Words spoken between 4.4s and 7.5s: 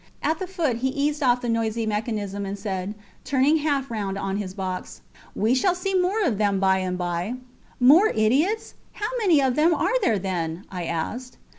box We shall see some more of them by and by.